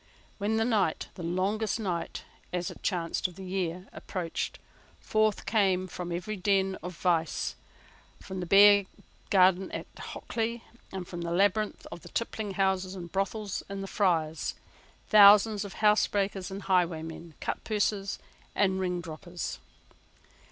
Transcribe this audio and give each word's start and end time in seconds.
When 0.39 0.57
the 0.57 0.65
night, 0.65 1.09
the 1.13 1.21
longest 1.21 1.79
night, 1.79 2.23
as 2.51 2.71
it 2.71 2.81
chanced, 2.81 3.27
of 3.27 3.35
the 3.35 3.45
year, 3.45 3.87
approached, 3.93 4.57
forth 4.99 5.45
came 5.45 5.85
from 5.85 6.11
every 6.11 6.35
den 6.35 6.75
of 6.81 6.97
vice, 6.97 7.55
from 8.19 8.39
the 8.39 8.47
bear 8.47 8.85
garden 9.29 9.71
at 9.71 9.85
Hockley, 9.99 10.63
and 10.91 11.07
from 11.07 11.21
the 11.21 11.29
labyrinth 11.29 11.85
of 11.91 12.01
tippling 12.15 12.55
houses 12.55 12.95
and 12.95 13.11
brothels 13.11 13.61
in 13.69 13.81
the 13.81 13.85
Friars, 13.87 14.55
thousands 15.09 15.63
of 15.63 15.75
housebreakers 15.75 16.49
and 16.49 16.63
highwaymen, 16.63 17.35
cutpurses 17.39 18.17
and 18.55 18.79
ringdroppers. 18.79 19.59